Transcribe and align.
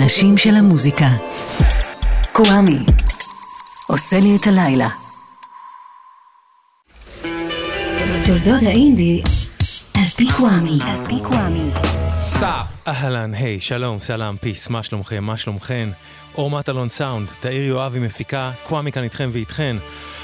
האנשים 0.00 0.38
של 0.38 0.54
המוזיקה. 0.54 1.08
קוואמי, 2.32 2.78
עושה 3.88 4.20
לי 4.20 4.36
את 4.36 4.46
הלילה. 4.46 4.88
תולדות 8.26 8.62
האינדי, 8.66 9.22
על 9.94 10.04
פי 10.16 10.26
קוואמי. 10.36 10.78
סטאפ! 12.22 12.66
אהלן, 12.88 13.34
היי, 13.34 13.60
שלום, 13.60 14.00
סלאם, 14.00 14.36
peace, 14.36 14.68
מה 14.68 14.82
שלומכם, 14.82 15.24
מה 15.24 15.36
שלומכן? 15.36 15.88
אור 16.34 16.50
מטלון 16.50 16.88
סאונד, 16.88 17.28
תאיר 17.40 17.62
יואבי 17.62 17.98
מפיקה, 17.98 18.50
קוואמי 18.66 18.92
כאן 18.92 19.02
איתכם 19.02 19.30
ואיתכן. 19.32 19.76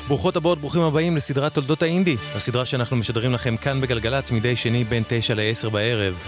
ברוכות 0.09 0.37
הבאות, 0.37 0.59
ברוכים 0.59 0.83
הבאים 0.83 1.17
לסדרת 1.17 1.55
תולדות 1.55 1.83
האינדי, 1.83 2.17
הסדרה 2.35 2.65
שאנחנו 2.65 2.97
משדרים 2.97 3.33
לכם 3.33 3.57
כאן 3.57 3.81
בגלגלצ 3.81 4.31
מדי 4.31 4.57
שני 4.57 4.85
בין 4.85 5.03
9 5.09 5.35
ל-10 5.35 5.71
בערב. 5.71 6.27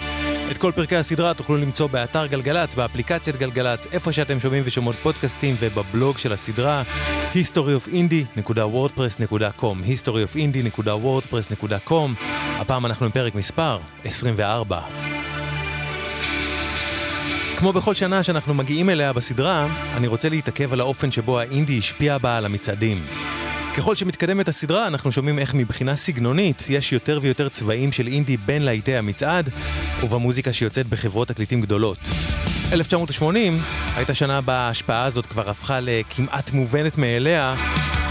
את 0.50 0.58
כל 0.58 0.72
פרקי 0.74 0.96
הסדרה 0.96 1.34
תוכלו 1.34 1.56
למצוא 1.56 1.86
באתר 1.86 2.26
גלגלצ, 2.26 2.74
באפליקציית 2.74 3.36
גלגלצ, 3.36 3.86
איפה 3.92 4.12
שאתם 4.12 4.40
שומעים 4.40 4.62
ושומעות 4.66 4.96
פודקאסטים 4.96 5.56
ובבלוג 5.60 6.18
של 6.18 6.32
הסדרה 6.32 6.82
historyofindie.wordpress.com 7.34 9.77
historyofindie.wordpress.com 9.87 12.10
הפעם 12.59 12.87
אנחנו 12.87 13.06
עם 13.06 13.12
פרק 13.12 13.34
מספר 13.34 13.78
24. 14.04 14.80
כמו 17.56 17.73
בכל 17.73 17.95
שנה 17.95 18.23
שאנחנו 18.23 18.54
מגיעים 18.54 18.90
אליה 18.90 19.12
בסדרה, 19.12 19.68
אני 19.96 20.06
רוצה 20.06 20.28
להתעכב 20.28 20.73
על 20.73 20.80
האופן 20.80 21.10
שבו 21.10 21.38
האינדי 21.38 21.78
השפיע 21.78 22.18
בה 22.18 22.37
על 22.37 22.45
המצעדים. 22.45 23.06
ככל 23.77 23.95
שמתקדמת 23.95 24.48
הסדרה, 24.48 24.87
אנחנו 24.87 25.12
שומעים 25.12 25.39
איך 25.39 25.55
מבחינה 25.55 25.97
סגנונית 25.97 26.65
יש 26.69 26.93
יותר 26.93 27.19
ויותר 27.23 27.48
צבעים 27.48 27.93
של 27.93 28.07
אינדי 28.07 28.37
בין 28.37 28.62
להיטי 28.62 28.97
המצעד, 28.97 29.51
ובמוזיקה 30.02 30.52
שיוצאת 30.52 30.87
בחברות 30.87 31.29
תקליטים 31.29 31.61
גדולות. 31.61 31.99
1980 32.73 33.59
הייתה 33.97 34.15
שנה 34.15 34.41
בה 34.41 34.55
ההשפעה 34.55 35.05
הזאת 35.05 35.27
כבר 35.27 35.51
הפכה 35.51 35.79
לכמעט 35.83 36.52
מובנת 36.52 36.99
מאליה, 36.99 37.55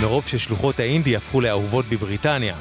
מרוב 0.02 0.28
ששלוחות 0.28 0.80
האינדי 0.80 1.16
הפכו 1.16 1.42
לאהובות 1.42 1.86
בבריטניה. 1.90 2.56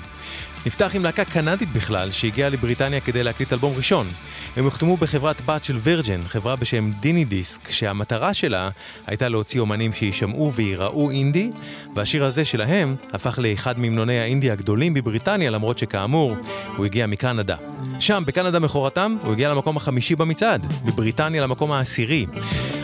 נפתח 0.67 0.91
עם 0.95 1.05
להקה 1.05 1.25
קנדית 1.25 1.73
בכלל, 1.73 2.11
שהגיעה 2.11 2.49
לבריטניה 2.49 3.01
כדי 3.01 3.23
להקליט 3.23 3.53
אלבום 3.53 3.73
ראשון. 3.77 4.09
הם 4.57 4.65
הוחתמו 4.65 4.97
בחברת 4.97 5.47
בת 5.47 5.65
של 5.65 5.77
וירג'ן, 5.77 6.21
חברה 6.23 6.57
בשם 6.57 6.91
דיני 7.01 7.25
דיסק, 7.25 7.71
שהמטרה 7.71 8.35
שלה 8.35 8.71
הייתה 9.07 9.29
להוציא 9.29 9.61
אומנים 9.61 9.93
שיישמעו 9.93 10.53
וייראו 10.53 11.11
אינדי, 11.11 11.51
והשיר 11.95 12.25
הזה 12.25 12.45
שלהם 12.45 12.97
הפך 13.13 13.39
לאחד 13.43 13.79
ממנוני 13.79 14.21
האינדי 14.21 14.51
הגדולים 14.51 14.95
בבריטניה, 14.95 15.51
למרות 15.51 15.79
שכאמור, 15.79 16.37
הוא 16.77 16.87
הגיע 16.87 17.07
מקנדה. 17.07 17.57
שם, 17.99 18.23
בקנדה 18.27 18.59
מכורתם, 18.59 19.17
הוא 19.23 19.33
הגיע 19.33 19.49
למקום 19.49 19.77
החמישי 19.77 20.17
במצעד, 20.17 20.67
בבריטניה 20.85 21.43
למקום 21.43 21.73
העשירי. 21.73 22.27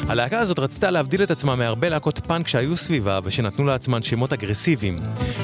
הלהקה 0.08 0.38
הזאת 0.38 0.58
רצתה 0.58 0.90
להבדיל 0.90 1.22
את 1.22 1.30
עצמה 1.30 1.56
מהרבה 1.56 1.88
להקות 1.88 2.18
פאנק 2.18 2.48
שהיו 2.48 2.76
סביבה 2.76 3.20
ושנתנו 3.24 3.64
לעצמן 3.64 4.02
שמות 4.02 4.32
אגרסיביים. 4.32 4.98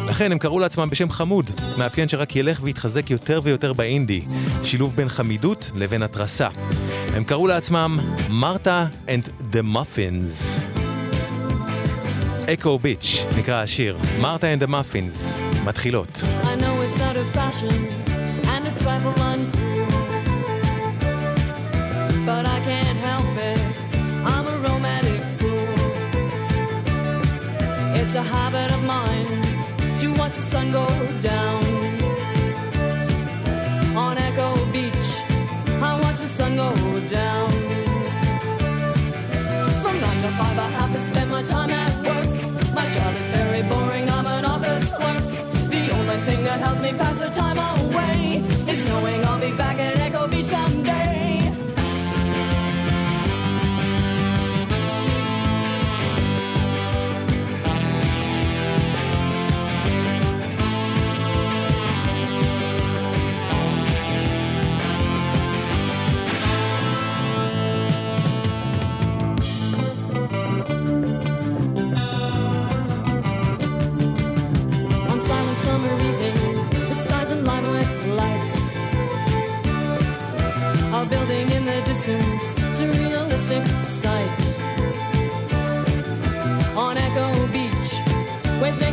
לכן 0.07 0.33
הם 0.33 0.39
קראו 0.39 0.59
לעצמם 0.59 0.91
בשם 0.91 1.11
חמוד, 1.11 1.51
מאפיין 1.79 2.09
שרק 2.09 2.26
ילך 2.35 2.61
ויתחזק 2.63 3.11
יותר 3.11 3.41
ויותר 3.43 3.73
באינדי, 3.73 4.23
שילוב 4.65 4.97
בין 4.97 5.09
חמידות 5.09 5.71
לבין 5.75 6.03
התרסה. 6.03 6.49
הם 7.15 7.25
קראו 7.25 7.47
לעצמם 7.47 7.99
מרתה 8.31 8.87
and 9.07 9.53
the 9.53 9.75
Muffins. 9.75 10.61
אקו 12.53 12.79
ביץ' 12.79 13.25
נקרא 13.39 13.63
השיר, 13.63 13.99
מרתה 14.21 14.47
and 14.55 14.63
the 14.63 14.69
Muffins, 14.69 15.43
מתחילות. 15.65 16.23
It's 28.09 28.15
a 28.15 28.23
habit 28.23 28.71
of 28.77 28.83
mine 28.85 29.43
to 30.01 30.07
watch 30.19 30.37
the 30.37 30.47
sun 30.53 30.67
go 30.71 30.87
down. 31.21 31.56
Down. 37.09 37.51
From 39.83 40.01
nine 40.01 40.23
to 40.23 40.31
five, 40.39 40.59
I 40.59 40.69
have 40.79 40.93
to 40.93 41.01
spend 41.01 41.31
my 41.31 41.43
time 41.43 41.71
at 41.71 41.95
work. 42.05 42.75
My 42.75 42.91
job 42.91 43.15
is 43.17 43.31
very 43.31 43.63
boring, 43.63 44.09
I'm 44.11 44.27
an 44.27 44.45
office 44.45 44.91
clerk. 44.91 45.23
The 45.71 45.91
only 45.93 46.17
thing 46.27 46.45
that 46.45 46.61
helps 46.61 46.83
me 46.83 46.93
pass 46.93 47.19
the 47.19 47.29
time 47.29 47.59
away 47.59 48.43
is 48.69 48.85
knowing 48.87 49.25
I'll 49.25 49.41
be 49.41 49.53
back 49.53 49.79
at 49.79 49.99
Echo 49.99 50.27
Beach 50.27 50.47
someday. 50.47 51.46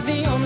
The 0.06 0.26
only 0.26 0.43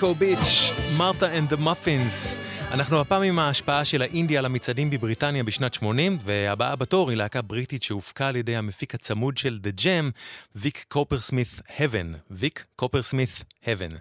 אקו 0.00 0.14
ביץ', 0.14 0.70
מרתה 0.98 1.26
and 1.36 1.52
the 1.52 1.56
Muffins. 1.56 2.34
אנחנו 2.70 3.00
הפעם 3.00 3.22
עם 3.22 3.38
ההשפעה 3.38 3.84
של 3.84 4.02
האינדיה 4.02 4.38
על 4.38 4.44
המצעדים 4.44 4.90
בבריטניה 4.90 5.44
בשנת 5.44 5.74
80, 5.74 6.18
והבאה 6.24 6.76
בתור 6.76 7.10
היא 7.10 7.18
להקה 7.18 7.42
בריטית 7.42 7.82
שהופקה 7.82 8.28
על 8.28 8.36
ידי 8.36 8.56
המפיק 8.56 8.94
הצמוד 8.94 9.38
של 9.38 9.58
The 9.62 9.80
Jam, 9.80 10.10
ויק 10.56 10.84
קופרסמית 10.88 11.48
Heaven. 11.78 12.16
ויק 12.30 12.64
קופרסמית 12.76 13.44
Heaven. 13.64 13.94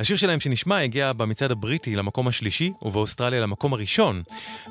השיר 0.00 0.16
שלהם 0.16 0.40
שנשמע 0.40 0.78
הגיע 0.78 1.12
במצעד 1.12 1.50
הבריטי 1.50 1.96
למקום 1.96 2.28
השלישי 2.28 2.72
ובאוסטרליה 2.82 3.40
למקום 3.40 3.72
הראשון, 3.72 4.22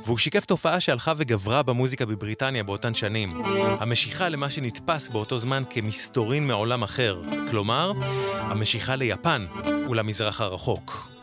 והוא 0.06 0.18
שיקף 0.18 0.46
תופעה 0.46 0.80
שהלכה 0.80 1.14
וגברה 1.18 1.64
במוזיקה 1.64 2.06
בבריטניה 2.06 2.64
באותן 2.64 2.94
שנים. 2.94 3.42
המשיכה 3.80 4.30
למה 4.30 4.50
שנתפס 4.50 5.10
באותו 5.10 5.40
זמן 5.40 5.64
כמסתורין 5.70 6.48
מעולם 6.48 6.84
אחר, 6.84 7.22
כלומר, 7.52 7.92
המשיכה 8.36 8.96
ליפן 8.96 9.46
ולמזרח 9.90 10.42
הרחוק. 10.42 11.19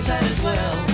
things 0.00 0.30
as 0.30 0.40
well. 0.42 0.89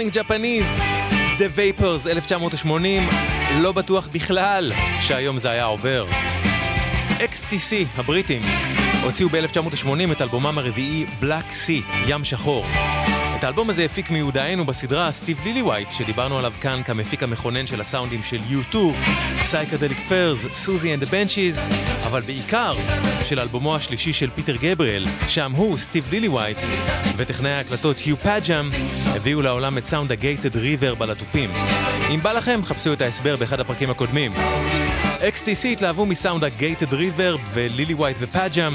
Turning 0.00 0.18
Japanese, 0.18 0.78
The 1.38 1.58
Vapors, 1.58 2.08
1980, 2.08 3.08
לא 3.60 3.72
בטוח 3.72 4.08
בכלל 4.12 4.72
שהיום 5.00 5.38
זה 5.38 5.50
היה 5.50 5.64
עובר. 5.64 6.06
XTC, 7.18 7.74
הבריטים, 7.96 8.42
הוציאו 9.02 9.28
ב-1980 9.28 10.12
את 10.12 10.22
אלבומם 10.22 10.58
הרביעי 10.58 11.04
Black 11.22 11.52
Sea, 11.66 12.08
ים 12.08 12.24
שחור. 12.24 12.66
את 13.40 13.44
האלבום 13.44 13.70
הזה 13.70 13.84
הפיק 13.84 14.10
מיודענו 14.10 14.64
בסדרה 14.64 15.12
סטיב 15.12 15.40
לילי 15.44 15.62
ווייט, 15.62 15.88
שדיברנו 15.90 16.38
עליו 16.38 16.52
כאן 16.60 16.82
כמפיק 16.82 17.22
המכונן 17.22 17.66
של 17.66 17.80
הסאונדים 17.80 18.22
של 18.22 18.38
U2, 18.50 18.76
Psychedelic 19.42 19.98
Furs, 20.08 20.46
Siouxsie 20.52 20.94
and 20.94 20.98
the 20.98 21.02
Banshees, 21.02 21.60
אבל 22.06 22.20
בעיקר 22.20 22.74
של 23.24 23.40
אלבומו 23.40 23.76
השלישי 23.76 24.12
של 24.12 24.30
פיטר 24.34 24.56
גבריאל, 24.56 25.06
שם 25.28 25.52
הוא, 25.52 25.78
סטיב 25.78 26.08
לילי 26.10 26.28
ווייט, 26.28 26.58
וטכנאי 27.16 27.50
ההקלטות 27.50 27.98
יו 27.98 28.16
פאדג'ם, 28.16 28.70
הביאו 29.16 29.42
לעולם 29.42 29.78
את 29.78 29.84
סאונד 29.86 30.12
ה 30.12 30.19
gated 30.19 30.56
reverb 30.56 30.94
לתופים. 30.94 31.50
אם 32.14 32.20
בא 32.22 32.32
לכם, 32.32 32.60
חפשו 32.64 32.92
את 32.92 33.00
ההסבר 33.00 33.36
באחד 33.36 33.60
הפרקים 33.60 33.90
הקודמים. 33.90 34.32
XTC 35.20 35.66
התלהבו 35.72 36.06
מסאונד 36.06 36.44
ה 36.44 36.52
gated 36.52 36.94
reverb, 36.94 37.36
ולילי 37.54 37.94
ווייט 37.94 38.16
ופאדג'ם 38.20 38.72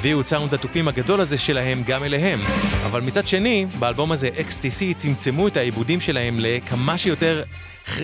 הביאו 0.00 0.20
את 0.20 0.26
סאונד 0.26 0.54
התופים 0.54 0.88
הגדול 0.88 1.20
הזה 1.20 1.38
שלהם 1.38 1.82
גם 1.86 2.04
אליהם. 2.04 2.40
אבל 2.86 3.00
מצד 3.00 3.26
שני, 3.26 3.66
באלבום 3.78 3.99
הזה 4.08 4.28
XTC 4.28 4.94
צמצמו 4.96 5.48
את 5.48 5.56
העיבודים 5.56 6.00
שלהם 6.00 6.36
לכמה 6.38 6.98
שיותר... 6.98 7.42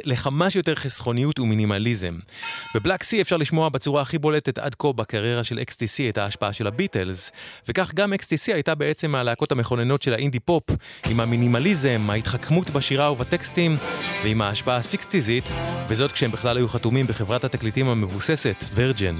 לכמה 0.04 0.50
שיותר 0.50 0.74
חסכוניות 0.74 1.38
ומינימליזם. 1.38 2.18
ב 2.74 2.79
Black 2.79 3.02
Sea 3.02 3.22
אפשר 3.22 3.36
לשמוע 3.36 3.68
בצורה 3.68 4.02
הכי 4.02 4.18
בולטת 4.18 4.58
עד 4.58 4.74
כה 4.78 4.92
בקריירה 4.92 5.44
של 5.44 5.58
XTC 5.58 6.08
את 6.08 6.18
ההשפעה 6.18 6.52
של 6.52 6.66
הביטלס, 6.66 7.30
וכך 7.68 7.94
גם 7.94 8.12
XTC 8.12 8.54
הייתה 8.54 8.74
בעצם 8.74 9.10
מהלהקות 9.10 9.52
המכוננות 9.52 10.02
של 10.02 10.12
האינדי 10.12 10.40
פופ, 10.40 10.64
עם 11.10 11.20
המינימליזם, 11.20 12.10
ההתחכמות 12.10 12.70
בשירה 12.70 13.12
ובטקסטים, 13.12 13.76
ועם 14.24 14.42
ההשפעה 14.42 14.76
הסיקסטיזית, 14.76 15.52
וזאת 15.88 16.12
כשהם 16.12 16.32
בכלל 16.32 16.56
היו 16.56 16.68
חתומים 16.68 17.06
בחברת 17.06 17.44
התקליטים 17.44 17.88
המבוססת, 17.88 18.64
וירג'ן. 18.74 19.16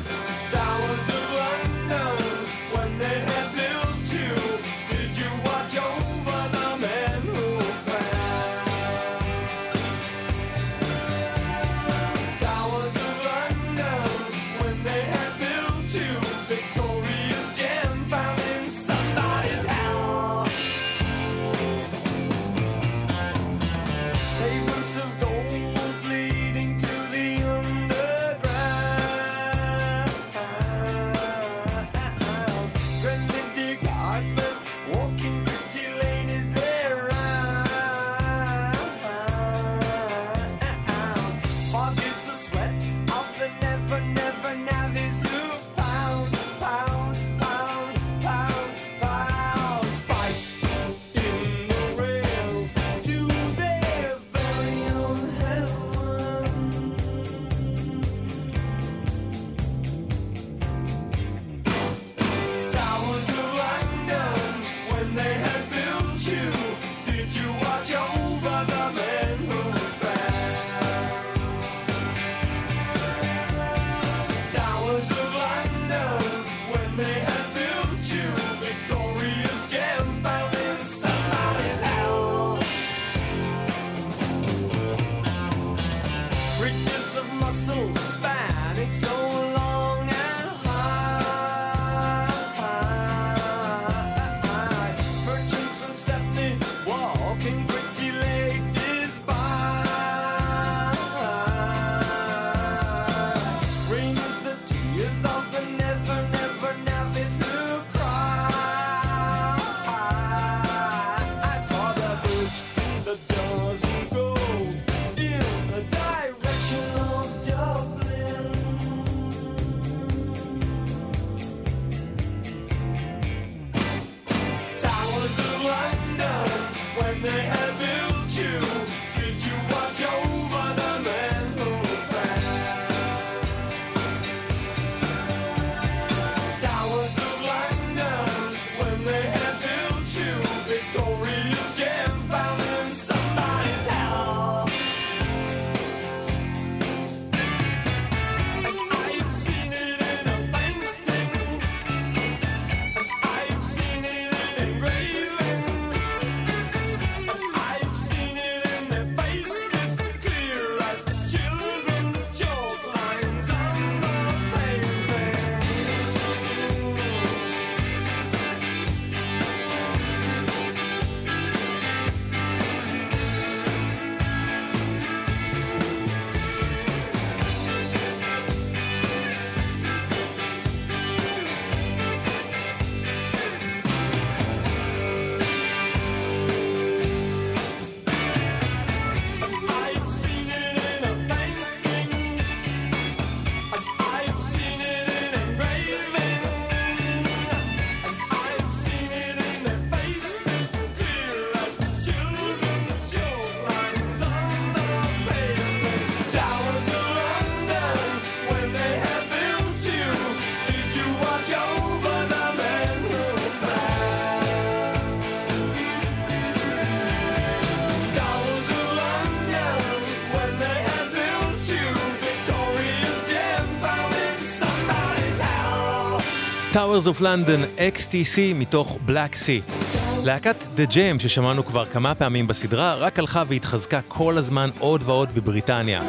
Towers 226.87 227.09
of 227.09 227.21
London 227.21 227.81
XTC 227.97 228.39
מתוך 228.55 228.99
Black 229.09 229.35
Sea. 229.35 229.87
להקת 230.25 230.57
The 230.77 230.91
Jam 230.91 231.19
ששמענו 231.19 231.65
כבר 231.65 231.85
כמה 231.85 232.15
פעמים 232.15 232.47
בסדרה 232.47 232.95
רק 232.95 233.19
הלכה 233.19 233.43
והתחזקה 233.49 234.01
כל 234.09 234.39
הזמן 234.39 234.71
עוד 234.79 235.03
ועוד 235.05 235.29
בבריטניה. 235.35 236.03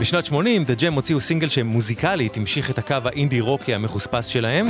בשנת 0.00 0.26
80 0.26 0.64
The 0.64 0.80
Jam 0.80 0.94
הוציאו 0.94 1.20
סינגל 1.20 1.48
שמוזיקלית 1.48 2.36
המשיך 2.36 2.70
את 2.70 2.78
הקו 2.78 2.96
האינדי 3.04 3.40
רוקי 3.40 3.74
המחוספס 3.74 4.26
שלהם 4.26 4.66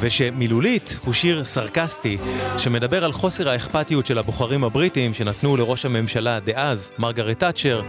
ושמילולית 0.00 0.98
הוא 1.04 1.14
שיר 1.14 1.44
סרקסטי 1.44 2.18
שמדבר 2.58 3.04
על 3.04 3.12
חוסר 3.12 3.48
האכפתיות 3.48 4.06
של 4.06 4.18
הבוחרים 4.18 4.64
הבריטים 4.64 5.14
שנתנו 5.14 5.56
לראש 5.56 5.84
הממשלה 5.84 6.40
דאז, 6.40 6.90
מרגרט 6.98 7.38
תאצ'ר, 7.38 7.82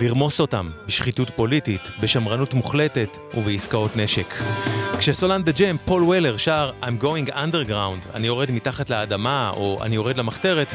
לרמוס 0.00 0.40
אותם 0.40 0.68
בשחיתות 0.86 1.30
פוליטית, 1.30 1.82
בשמרנות 2.00 2.54
מוחלטת 2.54 3.18
ובעסקאות 3.34 3.96
נשק. 3.96 4.34
כשסולן 4.98 5.42
The 5.42 5.52
Jam, 5.52 5.76
פול 5.84 6.02
וולר, 6.02 6.36
שר 6.36 6.70
I'm 6.82 7.02
going 7.02 7.30
underground, 7.30 8.08
אני 8.14 8.26
יורד 8.26 8.50
מתחת 8.50 8.90
לאדמה, 8.90 9.50
או 9.56 9.78
אני 9.82 9.94
יורד 9.94 10.16
למחתרת, 10.16 10.74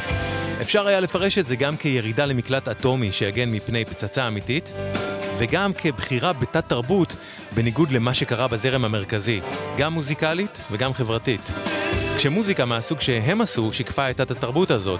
אפשר 0.61 0.87
היה 0.87 0.99
לפרש 0.99 1.37
את 1.37 1.47
זה 1.47 1.55
גם 1.55 1.77
כירידה 1.77 2.25
למקלט 2.25 2.67
אטומי 2.67 3.11
שיגן 3.11 3.51
מפני 3.51 3.85
פצצה 3.85 4.27
אמיתית, 4.27 4.71
וגם 5.37 5.73
כבחירה 5.73 6.33
בתת-תרבות, 6.33 7.15
בניגוד 7.55 7.91
למה 7.91 8.13
שקרה 8.13 8.47
בזרם 8.47 8.85
המרכזי, 8.85 9.41
גם 9.77 9.93
מוזיקלית 9.93 10.61
וגם 10.71 10.93
חברתית. 10.93 11.53
כשמוזיקה 12.17 12.65
מהסוג 12.65 12.99
שהם 12.99 13.41
עשו 13.41 13.73
שיקפה 13.73 14.09
את 14.09 14.19
התת-תרבות 14.19 14.71
הזאת. 14.71 14.99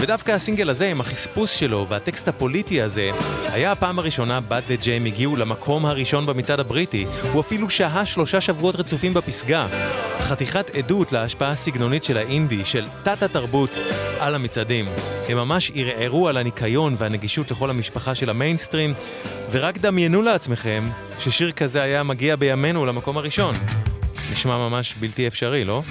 ודווקא 0.00 0.32
הסינגל 0.32 0.70
הזה 0.70 0.90
עם 0.90 1.00
החספוס 1.00 1.50
שלו 1.50 1.86
והטקסט 1.88 2.28
הפוליטי 2.28 2.82
הזה, 2.82 3.10
היה 3.52 3.72
הפעם 3.72 3.98
הראשונה 3.98 4.40
בה 4.40 4.62
The 4.68 4.76
Jam 4.76 5.04
הגיעו 5.04 5.36
למקום 5.36 5.86
הראשון 5.86 6.26
במצעד 6.26 6.60
הבריטי, 6.60 7.06
הוא 7.32 7.40
אפילו 7.40 7.70
שהה 7.70 8.06
שלושה 8.06 8.40
שבועות 8.40 8.76
רצופים 8.76 9.14
בפסגה. 9.14 9.66
חתיכת 10.20 10.76
עדות 10.76 11.12
להשפעה 11.12 11.50
הסגנונית 11.50 12.02
של 12.02 12.16
האינדי, 12.16 12.64
של 12.64 12.84
תת-התרבות, 13.02 13.70
על 14.18 14.34
המצעדים. 14.34 14.88
הם 15.28 15.36
ממש 15.36 15.72
ערערו 15.74 16.28
על 16.28 16.36
הניקיון 16.36 16.94
והנגישות 16.98 17.50
לכל 17.50 17.70
המשפחה 17.70 18.14
של 18.14 18.30
המיינסטרים, 18.30 18.94
ורק 19.50 19.78
דמיינו 19.78 20.22
לעצמכם 20.22 20.88
ששיר 21.18 21.52
כזה 21.52 21.82
היה 21.82 22.02
מגיע 22.02 22.36
בימינו 22.36 22.86
למקום 22.86 23.16
הראשון. 23.16 23.54
נשמע 24.32 24.56
ממש 24.56 24.94
בלתי 25.00 25.26
אפשרי, 25.26 25.64
לא? 25.64 25.82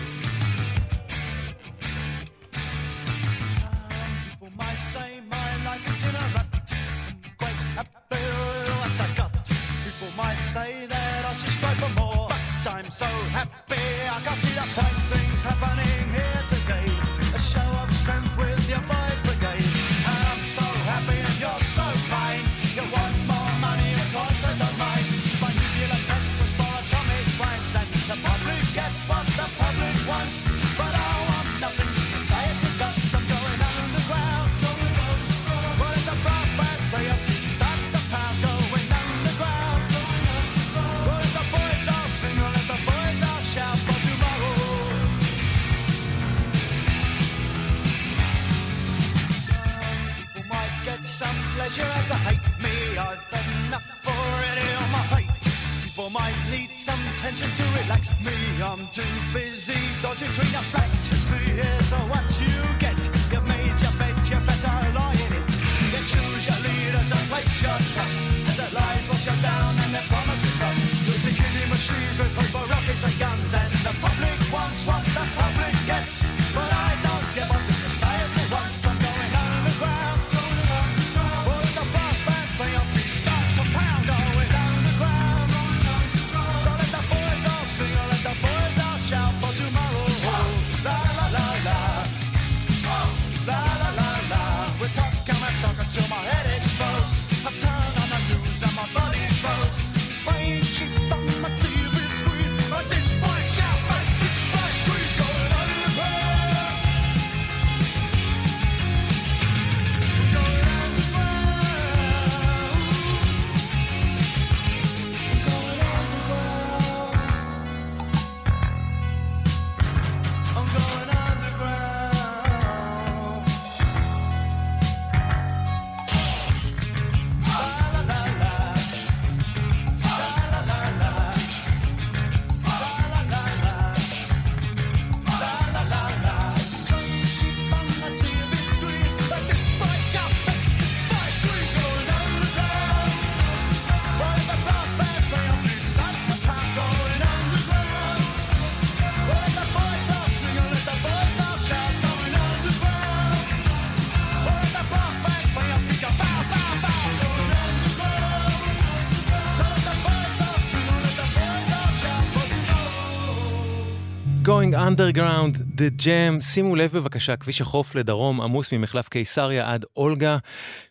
Underground, 164.89 165.57
The 165.77 166.01
Jam, 166.03 166.41
שימו 166.41 166.75
לב 166.75 166.91
בבקשה, 166.91 167.35
כביש 167.35 167.61
החוף 167.61 167.95
לדרום 167.95 168.41
עמוס 168.41 168.71
ממחלף 168.71 169.09
קיסריה 169.09 169.73
עד 169.73 169.85
אולגה, 169.97 170.37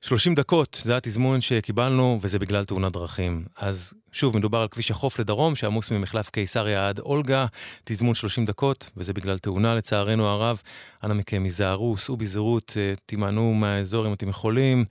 30 0.08 0.34
דקות, 0.34 0.80
זה 0.84 0.96
התזמון 0.96 1.40
שקיבלנו 1.40 2.18
וזה 2.22 2.38
בגלל 2.38 2.64
תאונת 2.64 2.92
דרכים. 2.92 3.44
אז 3.56 3.94
שוב, 4.12 4.36
מדובר 4.36 4.58
על 4.58 4.68
כביש 4.68 4.90
החוף 4.90 5.18
לדרום 5.18 5.54
שעמוס 5.54 5.90
ממחלף 5.90 6.30
קיסריה 6.30 6.88
עד 6.88 6.98
אולגה, 6.98 7.46
תזמון 7.84 8.14
30 8.14 8.44
דקות, 8.44 8.90
וזה 8.96 9.12
בגלל 9.12 9.38
תאונה 9.38 9.74
לצערנו 9.74 10.28
הרב. 10.28 10.62
אנא 11.04 11.14
מכם, 11.14 11.44
היזהרו, 11.44 11.96
סעו 11.96 12.16
בזהירות, 12.16 12.72
אה, 12.76 12.92
תימנעו 13.06 13.54
מהאזור 13.54 14.06
אם 14.06 14.12
אתם 14.12 14.28
יכולים, 14.28 14.84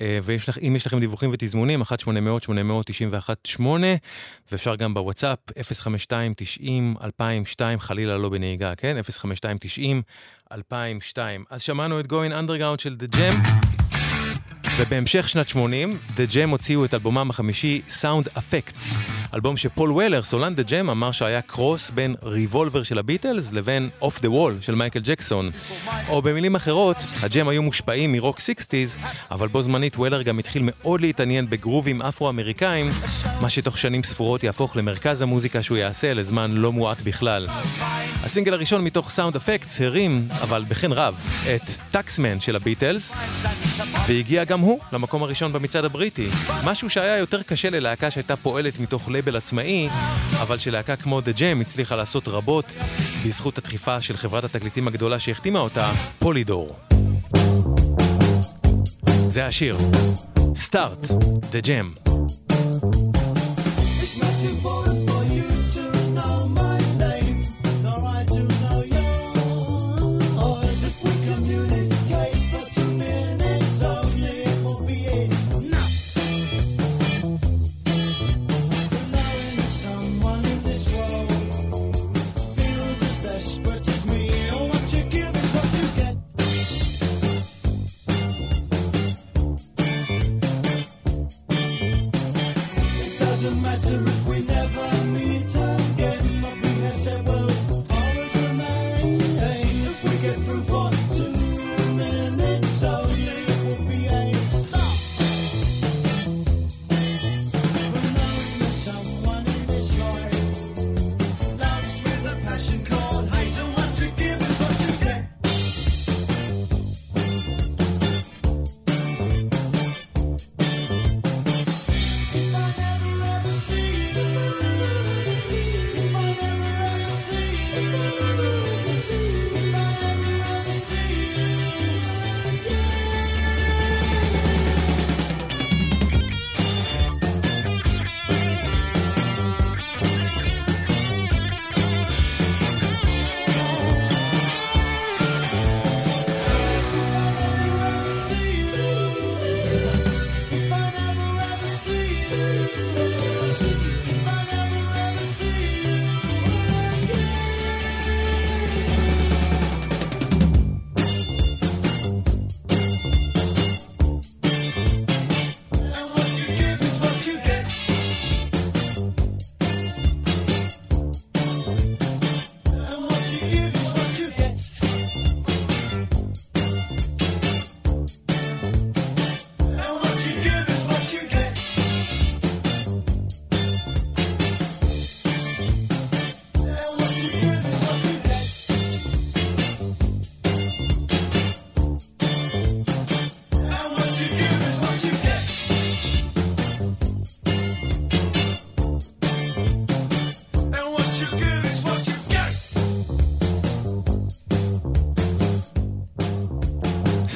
אה, 0.00 0.18
ואם 0.22 0.76
יש 0.76 0.86
לכם 0.86 1.00
דיווחים 1.00 1.30
ותזמונים, 1.32 1.82
1-800-891-8, 1.82 3.60
ואפשר 4.52 4.76
גם 4.76 4.94
בוואטסאפ, 4.94 5.38
052-90-2002, 5.58 7.78
חלילה 7.78 8.18
לא 8.18 8.28
בנהיגה, 8.28 8.74
כן? 8.74 8.96
052-90-2002. 10.52 11.18
אז 11.50 11.62
שמענו 11.62 12.00
את 12.00 12.06
Going 12.06 12.32
Underground 12.32 12.82
של 12.82 12.96
The 13.00 13.16
Jam. 13.16 13.34
ובהמשך 14.76 15.28
שנת 15.28 15.48
80, 15.48 15.98
The 16.16 16.32
Jam 16.32 16.50
הוציאו 16.50 16.84
את 16.84 16.94
אלבומם 16.94 17.30
החמישי, 17.30 17.80
Sound 18.00 18.38
Effects, 18.38 18.96
אלבום 19.34 19.56
שפול 19.56 19.90
וולר, 19.90 20.22
סולן 20.22 20.54
The 20.54 20.70
Jam, 20.70 20.90
אמר 20.90 21.12
שהיה 21.12 21.40
קרוס 21.40 21.90
בין 21.90 22.14
ריבולבר 22.22 22.82
של 22.82 22.98
הביטלס 22.98 23.52
לבין 23.52 23.90
Off 24.02 24.18
the 24.22 24.26
Wall 24.26 24.52
של 24.60 24.74
מייקל 24.74 25.00
ג'קסון. 25.04 25.50
או 26.08 26.22
במילים 26.22 26.54
אחרות, 26.54 26.96
הג'ם 27.22 27.48
היו 27.48 27.62
מושפעים 27.62 28.12
מרוק 28.12 28.38
60's, 28.38 28.98
אבל 29.30 29.48
בו 29.48 29.62
זמנית 29.62 29.96
וולר 29.96 30.22
גם 30.22 30.38
התחיל 30.38 30.62
מאוד 30.64 31.00
להתעניין 31.00 31.50
בגרובים 31.50 32.02
אפרו-אמריקאים, 32.02 32.88
מה 33.40 33.50
שתוך 33.50 33.78
שנים 33.78 34.02
ספורות 34.02 34.44
יהפוך 34.44 34.76
למרכז 34.76 35.22
המוזיקה 35.22 35.62
שהוא 35.62 35.78
יעשה 35.78 36.14
לזמן 36.14 36.50
לא 36.50 36.72
מועט 36.72 37.00
בכלל. 37.00 37.46
הסינגל 38.22 38.52
הראשון 38.54 38.84
מתוך 38.84 39.10
Sound 39.10 39.36
Affects 39.36 39.80
הרים, 39.80 40.28
אבל 40.42 40.64
בחן 40.68 40.92
רב, 40.92 41.14
את 41.54 41.70
Taxman 41.90 42.40
של 42.40 42.56
הביטלס, 42.56 43.12
והגיע 44.08 44.44
גם 44.44 44.63
הוא 44.64 44.78
למקום 44.92 45.22
הראשון 45.22 45.52
במצעד 45.52 45.84
הבריטי. 45.84 46.28
משהו 46.64 46.90
שהיה 46.90 47.18
יותר 47.18 47.42
קשה 47.42 47.70
ללהקה 47.70 48.10
שהייתה 48.10 48.36
פועלת 48.36 48.80
מתוך 48.80 49.08
לייבל 49.08 49.36
עצמאי, 49.36 49.88
אבל 50.42 50.58
שלהקה 50.58 50.96
כמו 50.96 51.20
The 51.20 51.38
Jam 51.38 51.60
הצליחה 51.60 51.96
לעשות 51.96 52.28
רבות 52.28 52.76
בזכות 53.26 53.58
הדחיפה 53.58 54.00
של 54.00 54.16
חברת 54.16 54.44
התקליטים 54.44 54.88
הגדולה 54.88 55.18
שהחתימה 55.18 55.58
אותה, 55.58 55.92
פולידור. 56.18 56.76
זה 59.28 59.46
השיר. 59.46 59.76
סטארט, 60.56 61.04
The 61.52 61.66
Jam. 61.66 62.10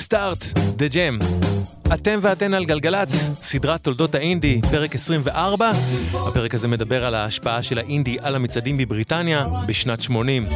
Start, 0.09 0.38
The 0.55 0.92
Jam. 0.92 1.25
אתם 1.94 2.18
ואתן 2.23 2.55
על 2.55 2.64
גלגלצ, 2.64 3.11
סדרת 3.35 3.81
תולדות 3.81 4.14
האינדי, 4.14 4.61
פרק 4.71 4.94
24. 4.94 5.71
הפרק 6.14 6.55
הזה 6.55 6.68
מדבר 6.68 7.05
על 7.05 7.14
ההשפעה 7.14 7.62
של 7.62 7.79
האינדי 7.79 8.16
על 8.21 8.35
המצעדים 8.35 8.79
בבריטניה 8.79 9.47
בשנת 9.66 10.01
80. 10.01 10.49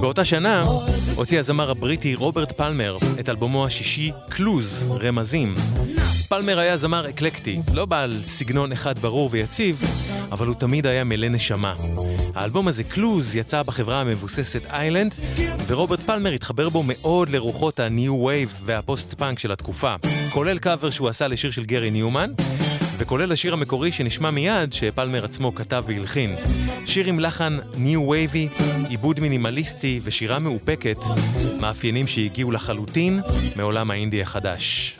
באותה 0.00 0.24
שנה 0.24 0.64
הוציא 1.14 1.38
הזמר 1.38 1.70
הבריטי 1.70 2.14
רוברט 2.14 2.52
פלמר 2.52 2.96
את 3.20 3.28
אלבומו 3.28 3.66
השישי 3.66 4.12
Clues, 4.28 4.98
רמזים. 5.02 5.54
פלמר 6.28 6.58
היה 6.58 6.76
זמר 6.76 7.08
אקלקטי, 7.08 7.60
לא 7.74 7.86
בעל 7.86 8.20
סגנון 8.26 8.72
אחד 8.72 8.98
ברור 8.98 9.28
ויציב, 9.32 9.82
אבל 10.32 10.46
הוא 10.46 10.54
תמיד 10.54 10.86
היה 10.86 11.04
מלא 11.04 11.28
נשמה. 11.28 11.74
האלבום 12.34 12.68
הזה, 12.68 12.84
Clues, 12.84 13.36
יצא 13.36 13.62
בחברה 13.62 14.00
המבוססת 14.00 14.66
Island, 14.66 15.14
ורוברט 15.66 16.00
פלמר 16.00 16.32
התחבר 16.32 16.68
בו 16.68 16.82
מאוד 16.86 17.28
לרוחות 17.28 17.80
הניו 17.80 18.24
וייב 18.24 18.54
והפוסט-פאנק 18.64 19.38
של 19.38 19.52
התקופה, 19.52 19.94
כולל 20.30 20.58
קאבר 20.58 20.90
שהוא 20.90 21.08
עשה 21.08 21.28
לשיר 21.28 21.50
של 21.50 21.64
גרי 21.64 21.90
ניומן, 21.90 22.30
וכולל 22.98 23.32
השיר 23.32 23.52
המקורי 23.52 23.92
שנשמע 23.92 24.30
מיד, 24.30 24.72
שפלמר 24.72 25.24
עצמו 25.24 25.54
כתב 25.54 25.84
והלחין. 25.86 26.34
שיר 26.84 27.06
עם 27.06 27.20
לחן 27.20 27.58
ניו 27.76 28.08
וייבי, 28.08 28.48
עיבוד 28.88 29.20
מינימליסטי 29.20 30.00
ושירה 30.04 30.38
מאופקת, 30.38 30.98
מאפיינים 31.60 32.06
שהגיעו 32.06 32.50
לחלוטין 32.52 33.20
מעולם 33.56 33.90
האינדי 33.90 34.22
החדש. 34.22 34.98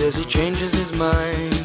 says 0.00 0.16
he 0.16 0.24
changes 0.24 0.72
his 0.72 0.94
mind. 0.94 1.59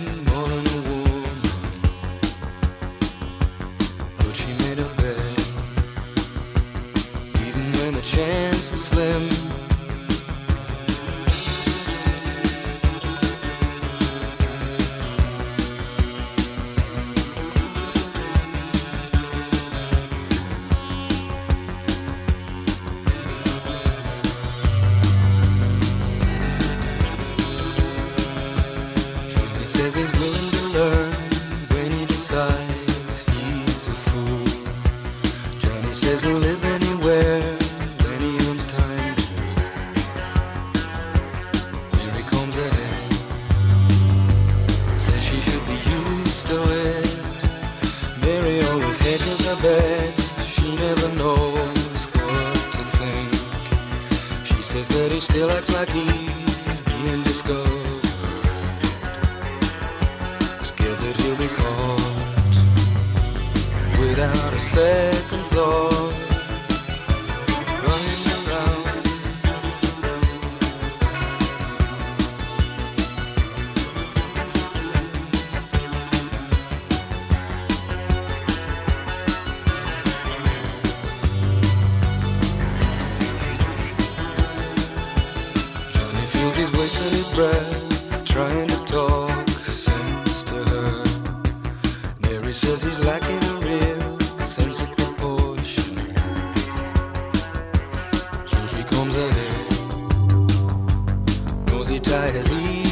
sky 102.16 102.30
is 102.30 102.54
easy. 102.54 102.85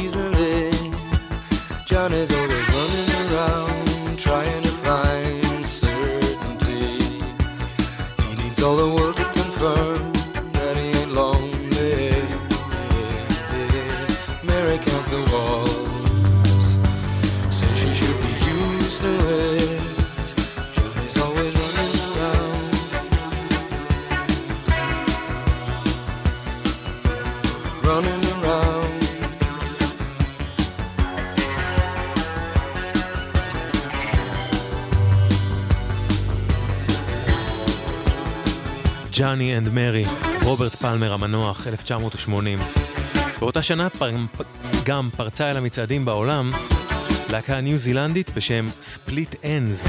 Johnny 39.34 39.58
and 39.58 39.68
Mary, 39.68 40.04
רוברט 40.42 40.74
פלמר 40.74 41.12
המנוח, 41.12 41.66
1980. 41.66 42.58
באותה 43.40 43.62
שנה 43.62 43.90
פר... 43.90 44.10
גם 44.84 45.08
פרצה 45.16 45.50
אל 45.50 45.56
המצעדים 45.56 46.04
בעולם 46.04 46.50
להקה 47.30 47.60
ניו 47.60 47.78
זילנדית 47.78 48.30
בשם 48.34 48.66
Split 48.80 49.44
Enz, 49.44 49.88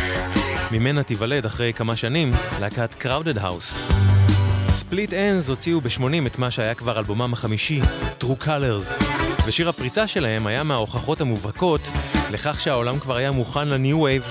ממנה 0.72 1.04
תיוולד 1.04 1.46
אחרי 1.46 1.74
כמה 1.74 1.96
שנים 1.96 2.32
להקת 2.60 2.94
Crowded 2.94 3.38
House. 3.38 3.88
Split 4.74 5.14
Enz 5.14 5.50
הוציאו 5.50 5.82
ב-80 5.82 6.28
את 6.28 6.38
מה 6.38 6.52
שהיה 6.52 6.74
כבר 6.74 7.00
אלבומם 7.00 7.34
החמישי, 7.34 7.82
True 8.22 8.44
Colors, 8.44 9.04
ושיר 9.46 9.70
הפריצה 9.70 10.08
שלהם 10.08 10.48
היה 10.48 10.64
מההוכחות 10.64 11.22
המובהקות 11.22 11.82
לכך 12.32 12.62
שהעולם 12.62 13.00
כבר 13.00 13.16
היה 13.16 13.32
מוכן 13.32 13.68
לניו 13.68 14.02
וייב, 14.02 14.24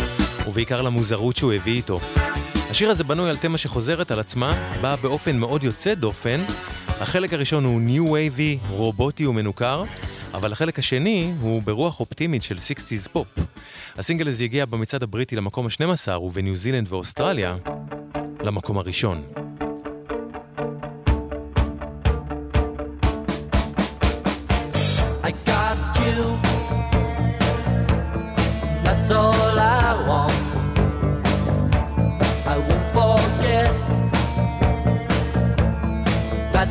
ובעיקר 0.47 0.83
למוזרות 0.83 1.37
שהוא 1.37 1.53
הביא 1.53 1.73
איתו. 1.73 2.01
השיר 2.75 2.91
הזה 2.91 3.05
בנוי 3.05 3.31
על 3.31 3.37
תמה 3.37 3.59
שחוזרת 3.59 4.11
על 4.11 4.21
עצמה, 4.21 4.77
באה 4.81 4.97
באופן 4.97 5.37
מאוד 5.37 5.65
יוצא 5.65 5.95
דופן. 5.95 6.45
החלק 6.89 7.33
הראשון 7.33 7.65
הוא 7.65 7.81
New 7.89 8.11
Wavy, 8.11 8.71
רובוטי 8.71 9.27
ומנוכר, 9.27 9.85
אבל 10.33 10.53
החלק 10.53 10.79
השני 10.79 11.35
הוא 11.41 11.63
ברוח 11.63 12.01
אופטימית 12.01 12.43
של 12.43 12.57
60's 12.57 13.09
פופ. 13.13 13.29
הסינגל 13.97 14.29
הזה 14.29 14.45
הגיע 14.45 14.67
במצעד 14.67 15.03
הבריטי 15.03 15.37
למקום 15.37 15.67
ה-12 15.67 16.19
ובניו 16.19 16.57
זילנד 16.57 16.93
ואוסטרליה 16.93 17.57
למקום 18.41 18.79
הראשון. 18.79 19.23
I 25.23 25.31
got 25.47 25.97
you. 26.05 26.23
That's 28.85 29.11
all 29.11 29.59
I 29.59 30.09
want. 30.09 30.34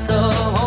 so 0.06 0.63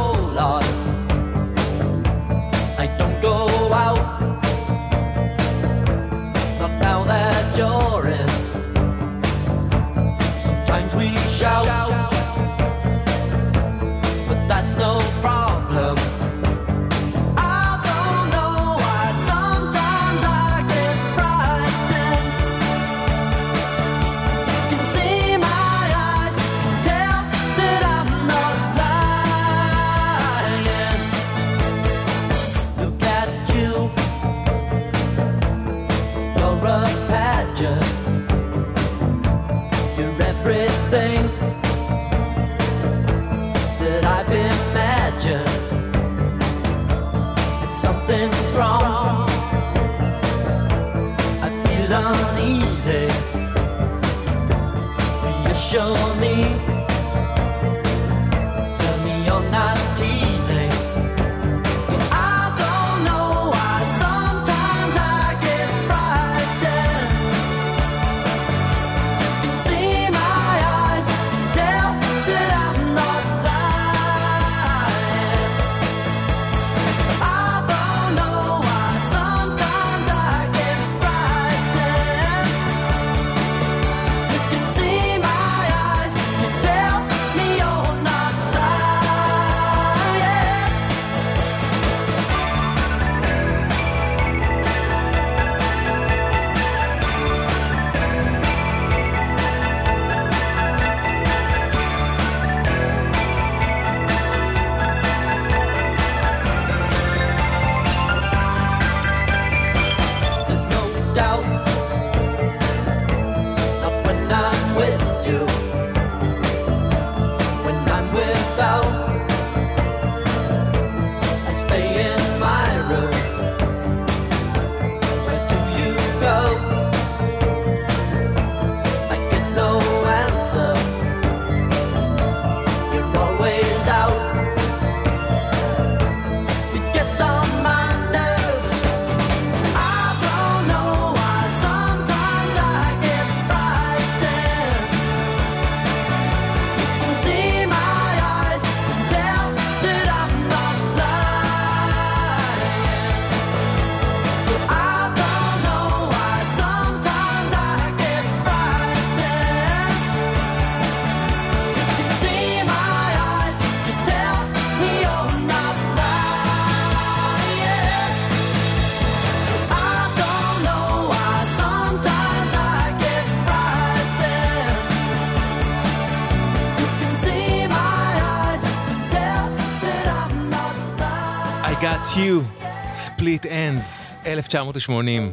Split 183.37 183.47
Ends, 183.47 184.17
1980. 184.27 185.33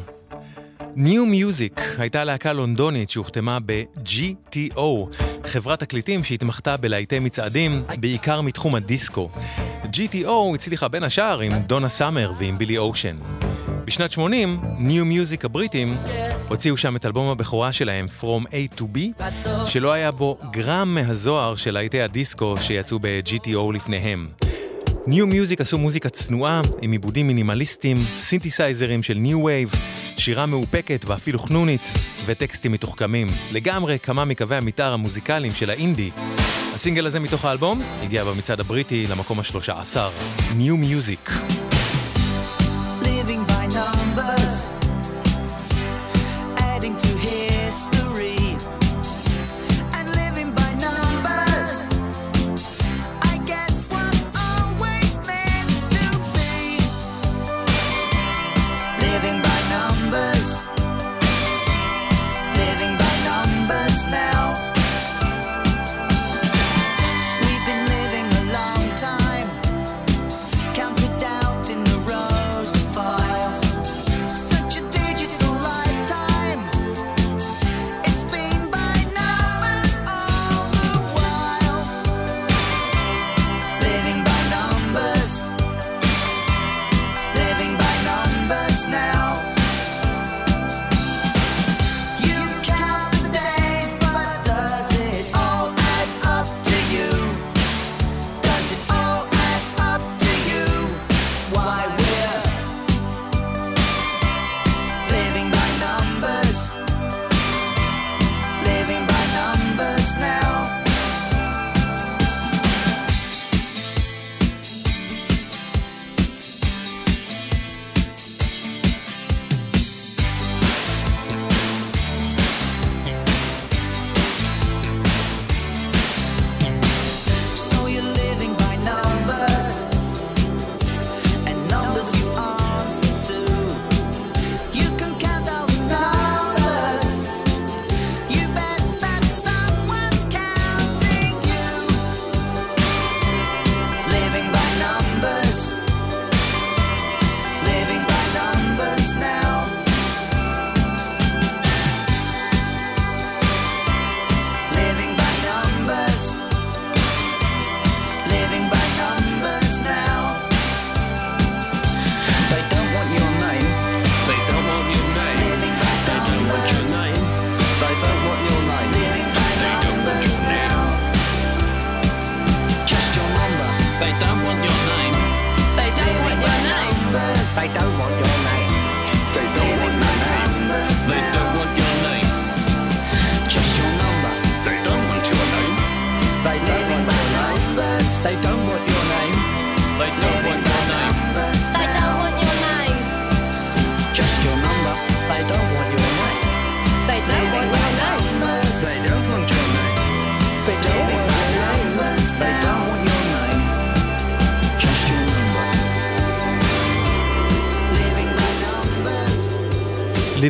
New 0.96 1.24
Music 1.32 1.80
הייתה 1.98 2.24
להקה 2.24 2.52
לונדונית 2.52 3.10
שהוחתמה 3.10 3.58
ב-GTO, 3.66 5.16
חברת 5.44 5.80
תקליטים 5.80 6.24
שהתמחתה 6.24 6.76
בלהיטי 6.76 7.18
מצעדים, 7.18 7.82
בעיקר 8.00 8.40
מתחום 8.40 8.74
הדיסקו. 8.74 9.30
GTO 9.84 10.54
הצליחה 10.54 10.88
בין 10.88 11.02
השאר 11.02 11.40
עם 11.40 11.58
דונה 11.58 11.88
סאמר 11.88 12.32
ועם 12.38 12.58
בילי 12.58 12.78
אושן. 12.78 13.16
בשנת 13.84 14.12
80, 14.12 14.60
New 14.78 15.04
Music 15.04 15.44
הבריטים 15.44 15.96
הוציאו 16.48 16.76
שם 16.76 16.96
את 16.96 17.06
אלבום 17.06 17.28
הבכורה 17.28 17.72
שלהם, 17.72 18.06
From 18.20 18.46
A 18.46 18.78
to 18.78 18.82
B, 18.82 19.24
שלא 19.66 19.92
היה 19.92 20.10
בו 20.10 20.38
גרם 20.50 20.94
מהזוהר 20.94 21.56
של 21.56 21.70
להיטי 21.70 22.02
הדיסקו 22.02 22.54
שיצאו 22.60 22.98
ב-GTO 23.02 23.72
לפניהם. 23.74 24.28
New 25.06 25.26
Musik 25.26 25.60
עשו 25.60 25.78
מוזיקה 25.78 26.08
צנועה, 26.08 26.60
עם 26.82 26.92
עיבודים 26.92 27.26
מינימליסטיים, 27.26 27.96
סינתסייזרים 28.18 29.02
של 29.02 29.14
ניו 29.14 29.44
וייב, 29.44 29.70
שירה 30.18 30.46
מאופקת 30.46 31.04
ואפילו 31.08 31.38
חנונית, 31.38 31.80
וטקסטים 32.26 32.72
מתוחכמים. 32.72 33.26
לגמרי 33.52 33.98
כמה 33.98 34.24
מקווי 34.24 34.56
המתאר 34.56 34.92
המוזיקליים 34.92 35.52
של 35.52 35.70
האינדי. 35.70 36.10
הסינגל 36.74 37.06
הזה 37.06 37.20
מתוך 37.20 37.44
האלבום 37.44 37.82
הגיע 38.02 38.24
במצעד 38.24 38.60
הבריטי 38.60 39.06
למקום 39.10 39.40
השלושה 39.40 39.80
עשר. 39.80 40.10
New 40.56 40.76
Musik. 40.76 41.30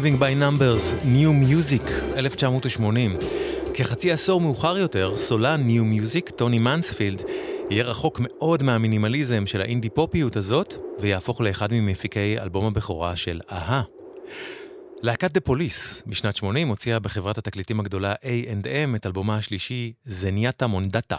Living 0.04 0.20
by 0.20 0.34
Numbers, 0.34 1.04
New 1.04 1.46
Music, 1.48 2.16
1980. 2.16 3.16
כחצי 3.74 4.12
עשור 4.12 4.40
מאוחר 4.40 4.78
יותר, 4.78 5.16
סולן 5.16 5.68
New 5.68 5.82
Music, 5.82 6.32
טוני 6.32 6.58
מנספילד, 6.58 7.22
יהיה 7.70 7.84
רחוק 7.84 8.20
מאוד 8.22 8.62
מהמינימליזם 8.62 9.46
של 9.46 9.60
האינדי 9.60 9.90
פופיות 9.90 10.36
הזאת, 10.36 10.74
ויהפוך 10.98 11.40
לאחד 11.40 11.72
ממפיקי 11.72 12.38
אלבום 12.38 12.66
הבכורה 12.66 13.16
של 13.16 13.40
אהה. 13.52 13.82
להקת 15.02 15.32
דה 15.32 15.40
פוליס 15.40 16.02
בשנת 16.06 16.36
80 16.36 16.68
הוציאה 16.68 16.98
בחברת 16.98 17.38
התקליטים 17.38 17.80
הגדולה 17.80 18.12
A&M 18.12 18.96
את 18.96 19.06
אלבומה 19.06 19.36
השלישי 19.36 19.92
זניאטה 20.04 20.66
מונדטה. 20.66 21.18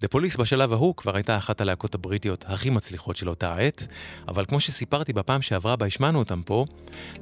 דה 0.00 0.08
פוליס 0.08 0.36
בשלב 0.36 0.72
ההוא 0.72 0.94
כבר 0.96 1.16
הייתה 1.16 1.36
אחת 1.36 1.60
הלהקות 1.60 1.94
הבריטיות 1.94 2.44
הכי 2.48 2.70
מצליחות 2.70 3.16
של 3.16 3.28
אותה 3.28 3.52
העת, 3.54 3.86
אבל 4.28 4.44
כמו 4.44 4.60
שסיפרתי 4.60 5.12
בפעם 5.12 5.42
שעברה 5.42 5.76
בה 5.76 5.86
השמענו 5.86 6.18
אותם 6.18 6.42
פה, 6.42 6.66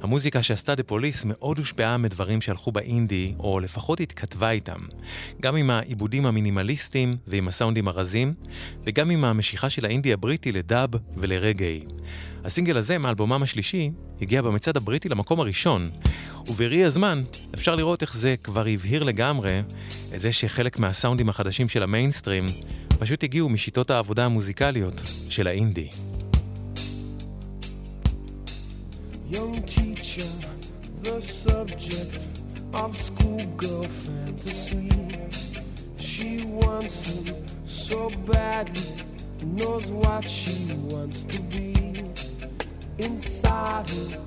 המוזיקה 0.01 0.43
שעשתה 0.43 0.75
דה 0.75 0.83
פוליס 0.83 1.25
מאוד 1.25 1.57
הושפעה 1.57 1.97
מדברים 1.97 2.41
שהלכו 2.41 2.71
באינדי, 2.71 3.33
או 3.39 3.59
לפחות 3.59 3.99
התכתבה 3.99 4.51
איתם. 4.51 4.79
גם 5.41 5.55
עם 5.55 5.69
העיבודים 5.69 6.25
המינימליסטיים 6.25 7.17
ועם 7.27 7.47
הסאונדים 7.47 7.87
הרזים, 7.87 8.33
וגם 8.83 9.09
עם 9.09 9.25
המשיכה 9.25 9.69
של 9.69 9.85
האינדי 9.85 10.13
הבריטי 10.13 10.51
לדאב 10.51 10.89
ולרגעי. 11.17 11.83
הסינגל 12.43 12.77
הזה 12.77 12.97
מאלבומם 12.97 13.43
השלישי 13.43 13.91
הגיע 14.21 14.41
במצעד 14.41 14.77
הבריטי 14.77 15.09
למקום 15.09 15.39
הראשון, 15.39 15.91
ובראי 16.47 16.83
הזמן 16.83 17.21
אפשר 17.53 17.75
לראות 17.75 18.01
איך 18.01 18.15
זה 18.15 18.35
כבר 18.43 18.65
הבהיר 18.67 19.03
לגמרי 19.03 19.61
את 20.15 20.21
זה 20.21 20.31
שחלק 20.31 20.79
מהסאונדים 20.79 21.29
החדשים 21.29 21.69
של 21.69 21.83
המיינסטרים 21.83 22.45
פשוט 22.99 23.23
הגיעו 23.23 23.49
משיטות 23.49 23.89
העבודה 23.89 24.25
המוזיקליות 24.25 25.01
של 25.29 25.47
האינדי. 25.47 25.89
Young 29.31 29.61
teacher, 29.75 30.31
the 31.03 31.21
subject 31.21 32.17
of 32.73 32.97
schoolgirl 32.97 33.85
fantasy. 34.05 34.89
She 35.99 36.29
wants 36.61 36.95
him 37.07 37.35
so 37.67 38.09
badly, 38.31 38.89
knows 39.57 39.87
what 39.91 40.23
she 40.27 40.57
wants 40.91 41.19
to 41.25 41.39
be. 41.53 41.73
Inside 42.97 43.87
her, 43.89 44.17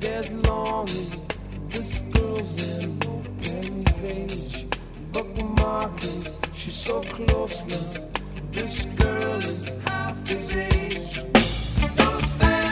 there's 0.00 0.30
longing. 0.46 1.28
This 1.70 2.00
girl's 2.12 2.56
an 2.82 2.98
open 3.06 3.84
page, 3.84 4.66
bookmarking. 5.12 6.32
She's 6.54 6.74
so 6.74 7.02
close 7.02 7.66
now. 7.66 8.08
This 8.52 8.86
girl 8.96 9.38
is 9.40 9.76
half 9.84 10.26
his 10.26 10.50
age. 10.52 11.22
Don't 11.96 12.24
stand. 12.24 12.67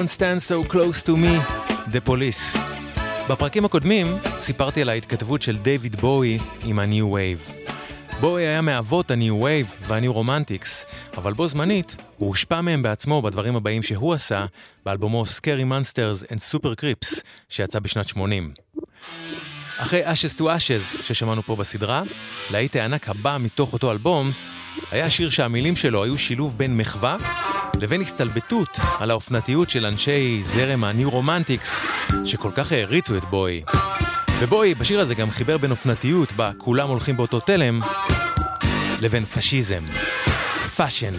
Don't 0.00 0.20
Stand 0.20 0.40
So 0.48 0.72
Close 0.72 1.02
to 1.02 1.10
Me, 1.10 1.34
The 1.92 2.08
Police. 2.08 2.58
בפרקים 3.30 3.64
הקודמים 3.64 4.06
סיפרתי 4.38 4.82
על 4.82 4.88
ההתכתבות 4.88 5.42
של 5.42 5.56
דייוויד 5.56 5.96
בואי 5.96 6.38
עם 6.64 6.78
ה-New 6.78 7.14
Wave. 7.14 7.52
בואי 8.20 8.42
היה 8.42 8.60
מאבות 8.60 9.10
ה-New 9.10 9.44
Wave 9.44 9.86
וה-New 9.86 10.14
Romantics, 10.14 10.86
אבל 11.16 11.32
בו 11.32 11.48
זמנית 11.48 11.96
הוא 12.16 12.28
הושפע 12.28 12.60
מהם 12.60 12.82
בעצמו 12.82 13.22
בדברים 13.22 13.56
הבאים 13.56 13.82
שהוא 13.82 14.14
עשה 14.14 14.46
באלבומו 14.86 15.24
Scary 15.24 15.72
Monsters 15.72 16.26
and 16.26 16.38
Super 16.52 16.82
Crips 16.82 17.22
שיצא 17.48 17.78
בשנת 17.78 18.08
80. 18.08 18.54
אחרי 19.78 20.06
Ashes 20.06 20.38
to 20.38 20.42
Ashes 20.42 21.02
ששמענו 21.02 21.42
פה 21.42 21.56
בסדרה, 21.56 22.02
להיט 22.50 22.76
הענק 22.76 23.08
הבא 23.08 23.36
מתוך 23.40 23.72
אותו 23.72 23.90
אלבום 23.92 24.32
היה 24.90 25.10
שיר 25.10 25.30
שהמילים 25.30 25.76
שלו 25.76 26.04
היו 26.04 26.18
שילוב 26.18 26.58
בין 26.58 26.76
מחווה 26.76 27.16
לבין 27.80 28.00
הסתלבטות 28.00 28.78
על 28.98 29.10
האופנתיות 29.10 29.70
של 29.70 29.86
אנשי 29.86 30.40
זרם 30.44 30.84
הניו-רומנטיקס, 30.84 31.82
שכל 32.24 32.50
כך 32.54 32.72
העריצו 32.72 33.16
את 33.16 33.24
בואי. 33.24 33.62
ובואי 34.40 34.74
בשיר 34.74 35.00
הזה 35.00 35.14
גם 35.14 35.30
חיבר 35.30 35.58
בין 35.58 35.70
אופנתיות, 35.70 36.32
בה 36.32 36.50
כולם 36.58 36.88
הולכים 36.88 37.16
באותו 37.16 37.40
תלם, 37.40 37.80
לבין 39.00 39.24
פשיזם. 39.24 39.84
Fashion. 40.76 41.14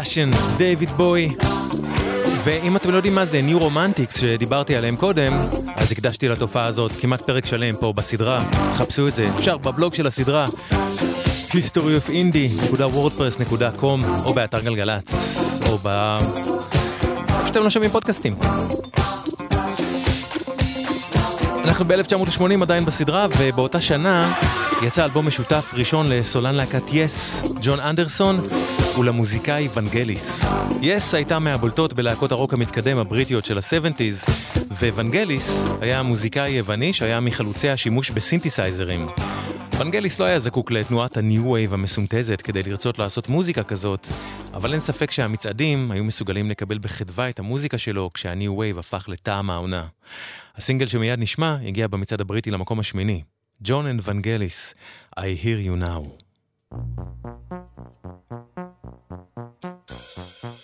Fashion, 0.00 0.30
דיוויד 0.56 0.90
בואי. 0.90 1.34
ואם 2.44 2.76
אתם 2.76 2.90
לא 2.90 2.96
יודעים 2.96 3.14
מה 3.14 3.24
זה 3.24 3.42
New 3.42 3.58
Romantics 3.58 4.20
שדיברתי 4.20 4.76
עליהם 4.76 4.96
קודם, 4.96 5.32
אז 5.76 5.92
הקדשתי 5.92 6.28
לתופעה 6.28 6.66
הזאת 6.66 6.92
כמעט 7.00 7.22
פרק 7.22 7.46
שלם 7.46 7.76
פה 7.76 7.92
בסדרה. 7.92 8.44
חפשו 8.74 9.08
את 9.08 9.14
זה, 9.14 9.28
אפשר 9.34 9.56
בבלוג 9.56 9.94
של 9.94 10.06
הסדרה, 10.06 10.46
historyofindie.wordpress.com 11.50 13.84
או 14.24 14.34
באתר 14.34 14.60
גלגלצ, 14.60 15.60
או 15.68 15.78
ב... 15.82 16.16
איפה 17.28 17.46
שאתם 17.46 17.62
לא 17.62 17.70
שומעים 17.70 17.90
פודקאסטים. 17.90 18.36
אנחנו 21.64 21.84
ב-1980 21.84 22.62
עדיין 22.62 22.84
בסדרה, 22.84 23.26
ובאותה 23.38 23.80
שנה 23.80 24.34
יצא 24.82 25.04
אלבום 25.04 25.26
משותף 25.26 25.70
ראשון 25.74 26.06
לסולן 26.08 26.54
להקת 26.54 26.92
יס, 26.92 27.42
ג'ון 27.62 27.80
אנדרסון, 27.80 28.40
ולמוזיקאי 28.98 29.68
ונגליס. 29.74 30.44
יס 30.82 31.14
הייתה 31.14 31.38
מהבולטות 31.38 31.92
בלהקות 31.92 32.32
הרוק 32.32 32.54
המתקדם 32.54 32.98
הבריטיות 32.98 33.44
של 33.44 33.58
ה-70's, 33.58 34.30
וונגליס 34.70 35.64
היה 35.80 36.00
המוזיקאי 36.00 36.52
היווני 36.52 36.92
שהיה 36.92 37.20
מחלוצי 37.20 37.70
השימוש 37.70 38.10
בסינתסייזרים. 38.10 39.08
ונגליס 39.78 40.20
לא 40.20 40.24
היה 40.24 40.38
זקוק 40.38 40.70
לתנועת 40.70 41.16
ה-New 41.16 41.44
Wave 41.44 41.74
המסונתזת 41.74 42.40
כדי 42.40 42.62
לרצות 42.62 42.98
לעשות 42.98 43.28
מוזיקה 43.28 43.62
כזאת, 43.62 44.08
אבל 44.54 44.72
אין 44.72 44.80
ספק 44.80 45.10
שהמצעדים 45.10 45.90
היו 45.90 46.04
מסוגלים 46.04 46.50
לקבל 46.50 46.78
בחדווה 46.78 47.28
את 47.28 47.38
המוזיקה 47.38 47.78
שלו 47.78 48.10
כשה-New 48.14 48.58
Wave 48.58 48.78
הפך 48.78 49.08
לטעם 49.08 49.50
העונה. 49.50 49.86
הסינגל 50.56 50.86
שמיד 50.86 51.18
נשמע 51.18 51.56
הגיע 51.66 51.86
במצעד 51.88 52.20
הבריטי 52.20 52.50
למקום 52.50 52.80
השמיני. 52.80 53.22
Jon 53.62 53.86
and 53.86 54.08
Vangelis, 54.08 54.74
I 55.18 55.22
hear 55.42 55.66
you 55.66 55.82
now. 55.82 56.24
Thank 60.16 60.44
you. 60.44 60.59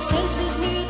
senses 0.00 0.56
knew 0.56 0.89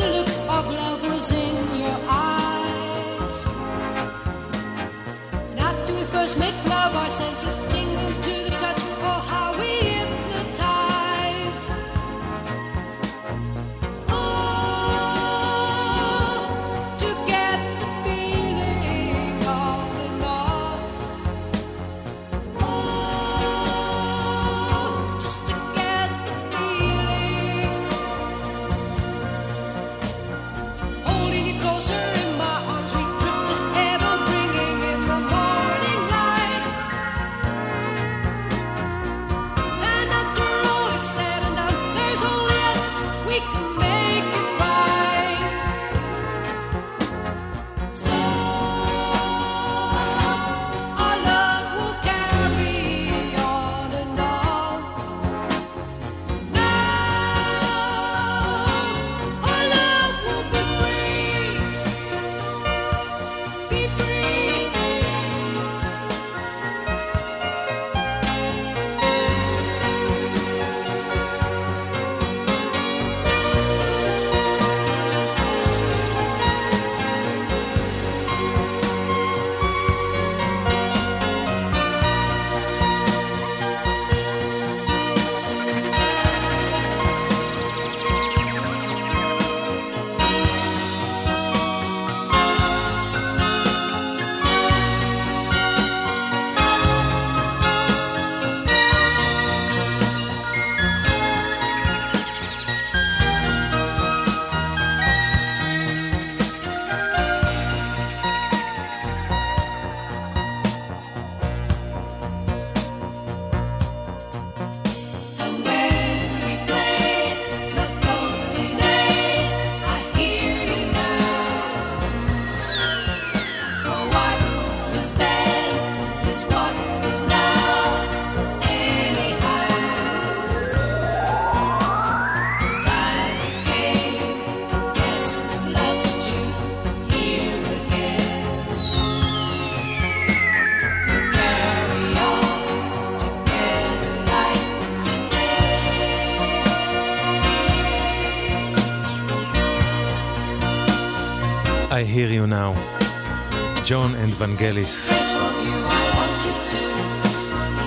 Jon 153.91 154.14
and 154.14 154.34
Vangelis. 154.38 155.12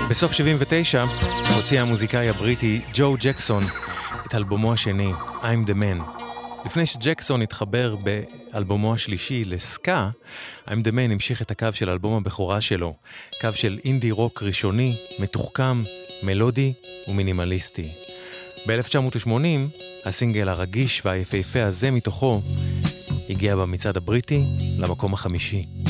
בסוף 0.10 0.32
79 0.32 1.04
הוציא 1.56 1.82
המוזיקאי 1.82 2.30
הבריטי 2.30 2.82
ג'ו 2.93 3.16
ג'קסון 3.20 3.64
את 4.28 4.36
אלבומו 4.36 4.74
השני, 4.74 5.12
I'm 5.41 5.70
the 5.70 5.74
Man. 5.74 6.22
לפני 6.66 6.86
שג'קסון 6.86 7.41
התחבר 7.41 7.95
באלבומו 7.95 8.93
השלישי 8.93 9.45
לסקה, 9.45 10.10
I'm 10.68 10.72
the 10.72 10.91
Man 10.91 11.12
המשיך 11.12 11.41
את 11.41 11.51
הקו 11.51 11.68
של 11.74 11.89
אלבום 11.89 12.14
הבכורה 12.18 12.62
שלו, 12.62 12.93
קו 13.41 13.49
של 13.54 13.80
אינדי 13.86 14.12
רוק 14.12 14.43
ראשוני, 14.43 14.95
מתוחכם, 15.20 15.84
מלודי 16.24 16.74
ומינימליסטי. 17.08 17.91
ב-1980, 18.68 19.30
הסינגל 20.06 20.49
הרגיש 20.49 21.01
והיפהפה 21.06 21.64
הזה 21.64 21.91
מתוכו 21.91 22.41
הגיע 23.30 23.56
במצעד 23.56 23.97
הבריטי 23.97 24.43
למקום 24.80 25.14
החמישי. 25.14 25.83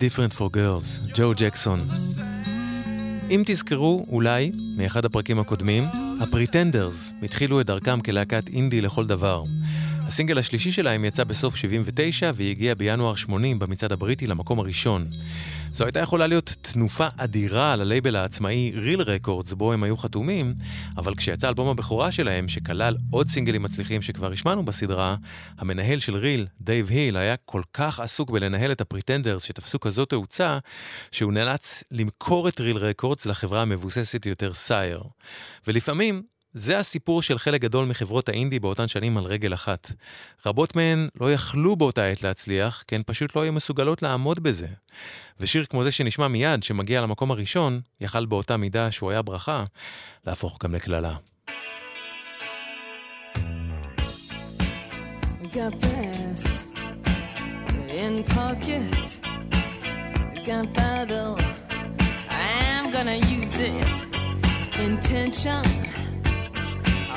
Different 0.00 0.32
for 0.38 0.56
girls, 0.56 1.14
ג'ו 1.14 1.32
ג'קסון. 1.36 1.86
אם 3.30 3.42
תזכרו, 3.46 4.06
אולי, 4.08 4.52
מאחד 4.76 5.04
הפרקים 5.04 5.38
הקודמים, 5.38 5.84
הפריטנדרס 6.20 7.12
התחילו 7.22 7.60
את 7.60 7.66
דרכם 7.66 8.00
כלהקת 8.00 8.48
אינדי 8.48 8.80
לכל 8.80 9.06
דבר. 9.06 9.44
הסינגל 10.10 10.38
השלישי 10.38 10.72
שלהם 10.72 11.04
יצא 11.04 11.24
בסוף 11.24 11.56
79 11.56 12.30
והגיע 12.34 12.74
בינואר 12.74 13.14
80 13.14 13.58
במצעד 13.58 13.92
הבריטי 13.92 14.26
למקום 14.26 14.58
הראשון. 14.58 15.10
זו 15.72 15.84
הייתה 15.84 16.00
יכולה 16.00 16.26
להיות 16.26 16.54
תנופה 16.62 17.08
אדירה 17.16 17.76
ללייבל 17.76 18.16
העצמאי 18.16 18.72
ריל 18.74 19.00
רקורדס 19.02 19.52
בו 19.52 19.72
הם 19.72 19.82
היו 19.82 19.96
חתומים, 19.96 20.54
אבל 20.96 21.14
כשיצא 21.14 21.48
אלבום 21.48 21.68
הבכורה 21.68 22.12
שלהם, 22.12 22.48
שכלל 22.48 22.96
עוד 23.10 23.28
סינגלים 23.28 23.62
מצליחים 23.62 24.02
שכבר 24.02 24.32
השמענו 24.32 24.64
בסדרה, 24.64 25.16
המנהל 25.58 25.98
של 25.98 26.16
ריל, 26.16 26.46
דייב 26.60 26.88
היל, 26.88 27.16
היה 27.16 27.36
כל 27.36 27.62
כך 27.74 28.00
עסוק 28.00 28.30
בלנהל 28.30 28.72
את 28.72 28.80
הפריטנדרס 28.80 29.42
שתפסו 29.42 29.80
כזאת 29.80 30.10
תאוצה, 30.10 30.58
שהוא 31.12 31.32
נאלץ 31.32 31.84
למכור 31.90 32.48
את 32.48 32.60
ריל 32.60 32.76
רקורדס 32.76 33.26
לחברה 33.26 33.62
המבוססת 33.62 34.26
יותר 34.26 34.52
סייר. 34.52 35.02
ולפעמים, 35.66 36.22
זה 36.52 36.78
הסיפור 36.78 37.22
של 37.22 37.38
חלק 37.38 37.60
גדול 37.60 37.86
מחברות 37.86 38.28
האינדי 38.28 38.58
באותן 38.58 38.88
שנים 38.88 39.18
על 39.18 39.24
רגל 39.24 39.54
אחת. 39.54 39.92
רבות 40.46 40.76
מהן 40.76 41.08
לא 41.20 41.32
יכלו 41.32 41.76
באותה 41.76 42.04
עת 42.04 42.22
להצליח, 42.22 42.84
כי 42.88 42.94
הן 42.94 43.02
פשוט 43.06 43.36
לא 43.36 43.42
היו 43.42 43.52
מסוגלות 43.52 44.02
לעמוד 44.02 44.40
בזה. 44.40 44.66
ושיר 45.40 45.66
כמו 45.66 45.84
זה 45.84 45.92
שנשמע 45.92 46.28
מיד, 46.28 46.62
שמגיע 46.62 47.00
למקום 47.00 47.30
הראשון, 47.30 47.80
יכל 48.00 48.26
באותה 48.26 48.56
מידה 48.56 48.90
שהוא 48.90 49.10
היה 49.10 49.22
ברכה, 49.22 49.64
להפוך 50.26 50.58
גם 50.62 50.74
לקללה. 50.74 51.14
Intention. 64.80 65.80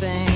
something. 0.00 0.29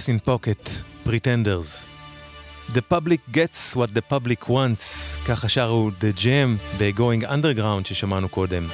Brass 0.00 0.08
in 0.08 0.20
Pocket, 0.20 0.82
Pretenders. 1.04 1.84
The 2.74 2.82
public 2.94 3.20
gets 3.32 3.76
what 3.76 3.90
the 3.94 4.12
public 4.12 4.48
wants, 4.48 5.18
ככה 5.26 5.48
שרו 5.48 5.90
The 6.00 6.18
Jam 6.18 6.78
ב-Going 6.78 7.24
Underground 7.24 7.88
ששמענו 7.88 8.28
קודם. 8.28 8.68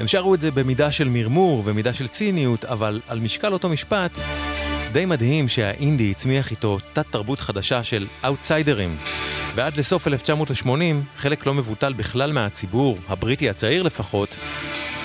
הם 0.00 0.06
שרו 0.06 0.34
את 0.34 0.40
זה 0.40 0.50
במידה 0.50 0.92
של 0.92 1.08
מרמור 1.08 1.62
ומידה 1.64 1.94
של 1.94 2.08
ציניות, 2.08 2.64
אבל 2.64 3.00
על 3.08 3.20
משקל 3.20 3.52
אותו 3.52 3.68
משפט, 3.68 4.10
די 4.92 5.04
מדהים 5.04 5.48
שהאינדי 5.48 6.10
הצמיח 6.10 6.50
איתו 6.50 6.78
תת-תרבות 6.92 7.40
חדשה 7.40 7.84
של 7.84 8.06
אאוטסיידרים. 8.24 8.96
ועד 9.54 9.76
לסוף 9.76 10.06
1980, 10.06 11.04
חלק 11.16 11.46
לא 11.46 11.54
מבוטל 11.54 11.92
בכלל 11.92 12.32
מהציבור, 12.32 12.98
הבריטי 13.08 13.50
הצעיר 13.50 13.82
לפחות, 13.82 14.38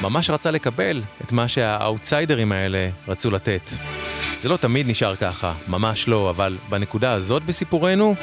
ממש 0.01 0.29
רצה 0.29 0.51
לקבל 0.51 1.01
את 1.23 1.31
מה 1.31 1.47
שהאאוטסיידרים 1.47 2.51
האלה 2.51 2.89
רצו 3.07 3.31
לתת. 3.31 3.69
זה 4.45 4.49
לא 4.49 4.57
תמיד 4.57 4.87
נשאר 4.89 5.15
ככה, 5.15 5.53
ממש 5.67 6.07
לא, 6.07 6.29
אבל 6.29 6.57
בנקודה 6.69 7.11
הזאת 7.11 7.43
בסיפורנו, 7.43 8.15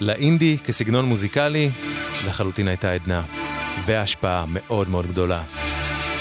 לאינדי 0.00 0.56
כסגנון 0.64 1.04
מוזיקלי 1.04 1.70
לחלוטין 2.26 2.68
הייתה 2.68 2.92
עדנה, 2.92 3.22
והשפעה 3.84 4.44
מאוד 4.48 4.88
מאוד 4.88 5.06
גדולה. 5.06 5.42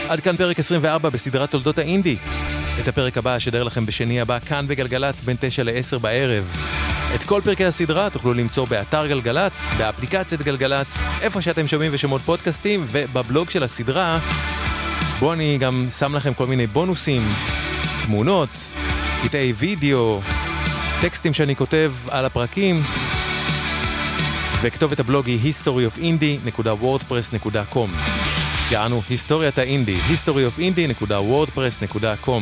עד 0.10 0.20
כאן 0.20 0.38
פרק 0.38 0.60
24 0.60 1.10
בסדרת 1.10 1.52
תולדות 1.52 1.78
האינדי. 1.78 2.18
את 2.82 2.88
הפרק 2.88 3.18
הבא 3.18 3.38
אשדר 3.38 3.64
לכם 3.64 3.86
בשני 3.86 4.22
הבא 4.22 4.40
כאן 4.40 4.68
בגלגלצ 4.68 5.22
בין 5.22 5.38
9 5.40 5.64
ל-10 5.64 5.98
בערב. 5.98 6.58
את 7.16 7.24
כל 7.24 7.42
פרקי 7.44 7.66
הסדרה 7.66 8.10
תוכלו 8.10 8.34
למצוא 8.34 8.68
באתר 8.68 9.08
גלגלצ, 9.08 9.68
באפליקציית 9.78 10.42
גלגלצ, 10.42 11.04
איפה 11.22 11.42
שאתם 11.42 11.68
שומעים 11.68 11.92
ושומעות 11.94 12.22
פודקאסטים, 12.22 12.86
ובבלוג 12.88 13.50
של 13.50 13.64
הסדרה, 13.64 14.20
בו 15.20 15.34
אני 15.34 15.58
גם 15.58 15.88
שם 15.98 16.16
לכם 16.16 16.34
כל 16.34 16.48
מיני 16.48 16.68
בונוסים, 16.68 17.22
תמונות, 18.02 18.50
קטעי 19.24 19.54
וידאו, 19.54 20.22
טקסטים 21.02 21.34
שאני 21.34 21.56
כותב 21.56 21.94
על 22.10 22.26
הפרקים, 22.26 22.80
וכתובת 24.62 25.00
הבלוג 25.00 25.28
היא 25.28 25.54
historyofindie.wordpress.com 25.54 27.92
יענו, 28.72 29.02
היסטוריית 29.10 29.58
האינדי, 29.58 30.00
historyofindie.wordpress.com 30.10 32.42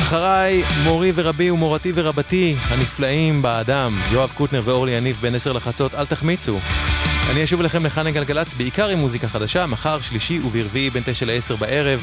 אחריי, 0.00 0.64
מורי 0.84 1.12
ורבי 1.14 1.50
ומורתי 1.50 1.92
ורבתי 1.94 2.56
הנפלאים 2.60 3.42
באדם, 3.42 4.00
יואב 4.10 4.32
קוטנר 4.34 4.62
ואורלי 4.64 4.92
יניב 4.92 5.18
בין 5.20 5.34
10 5.34 5.52
לחצות, 5.52 5.94
אל 5.94 6.06
תחמיצו. 6.06 6.58
אני 7.30 7.44
אשוב 7.44 7.60
אליכם 7.60 7.86
לכאן 7.86 8.06
לגלגלצ 8.06 8.54
בעיקר 8.54 8.88
עם 8.88 8.98
מוזיקה 8.98 9.28
חדשה, 9.28 9.66
מחר, 9.66 10.00
שלישי 10.00 10.40
וברביעי 10.40 10.90
בין 10.90 11.02
9 11.06 11.26
ל-10 11.26 11.56
בערב. 11.56 12.02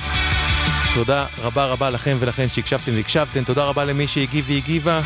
תודה 0.94 1.26
רבה 1.38 1.66
רבה 1.66 1.90
לכם 1.90 2.18
ולכן 2.20 2.48
שהקשבתם 2.48 2.96
והקשבתם, 2.96 3.44
תודה 3.44 3.64
רבה 3.64 3.84
למי 3.84 4.08
שהגיב 4.08 4.46
והגיבה, 4.48 5.02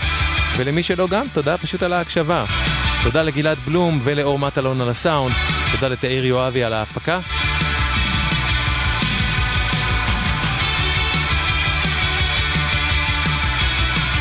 ולמי 0.57 0.83
שלא 0.83 1.07
גם, 1.07 1.25
תודה 1.33 1.57
פשוט 1.57 1.83
על 1.83 1.93
ההקשבה. 1.93 2.45
תודה 3.03 3.21
לגלעד 3.21 3.57
בלום 3.65 3.99
ולאור 4.03 4.39
מטלון 4.39 4.81
על 4.81 4.89
הסאונד, 4.89 5.35
תודה 5.71 5.87
לתאיר 5.87 6.25
יואבי 6.25 6.63
על 6.63 6.73
ההפקה. 6.73 7.19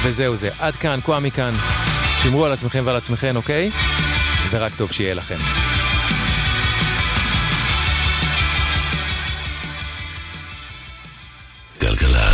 וזהו 0.05 0.35
זה, 0.35 0.49
עד 0.59 0.77
כאן, 0.77 0.99
כואה 1.03 1.21
מכאן. 1.21 1.55
שמרו 2.23 2.45
על 2.45 2.53
עצמכם 2.53 2.83
ועל 2.87 2.97
עצמכם, 2.97 3.37
אוקיי? 3.37 3.71
ורק 4.51 4.75
טוב 4.75 4.93
שיהיה 4.93 5.15
לכם. 5.15 5.39
גלגלצ. 11.85 12.34